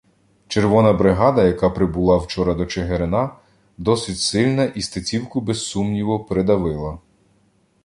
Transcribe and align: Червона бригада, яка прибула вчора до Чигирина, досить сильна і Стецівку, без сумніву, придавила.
Червона 0.47 0.93
бригада, 0.93 1.43
яка 1.43 1.69
прибула 1.69 2.17
вчора 2.17 2.53
до 2.53 2.65
Чигирина, 2.65 3.29
досить 3.77 4.19
сильна 4.19 4.63
і 4.63 4.81
Стецівку, 4.81 5.41
без 5.41 5.65
сумніву, 5.65 6.23
придавила. 6.23 6.99